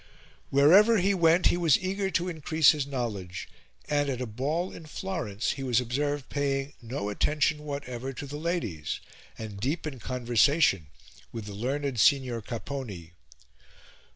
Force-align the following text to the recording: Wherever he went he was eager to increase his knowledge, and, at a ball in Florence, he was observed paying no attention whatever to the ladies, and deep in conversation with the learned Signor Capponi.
Wherever 0.49 0.97
he 0.97 1.13
went 1.13 1.45
he 1.53 1.57
was 1.57 1.77
eager 1.77 2.09
to 2.09 2.27
increase 2.27 2.71
his 2.71 2.87
knowledge, 2.87 3.47
and, 3.87 4.09
at 4.09 4.19
a 4.19 4.25
ball 4.25 4.71
in 4.71 4.87
Florence, 4.87 5.51
he 5.51 5.61
was 5.63 5.79
observed 5.79 6.27
paying 6.27 6.73
no 6.81 7.09
attention 7.09 7.65
whatever 7.65 8.11
to 8.11 8.25
the 8.25 8.37
ladies, 8.39 8.99
and 9.37 9.59
deep 9.59 9.85
in 9.85 9.99
conversation 9.99 10.87
with 11.31 11.45
the 11.45 11.53
learned 11.53 11.99
Signor 11.99 12.41
Capponi. 12.41 13.11